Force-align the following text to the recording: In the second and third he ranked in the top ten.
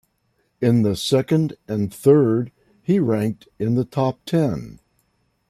In 0.61 0.81
the 0.81 0.95
second 0.95 1.57
and 1.67 1.93
third 1.93 2.51
he 2.81 2.97
ranked 2.97 3.47
in 3.59 3.75
the 3.75 3.85
top 3.85 4.17
ten. 4.25 4.79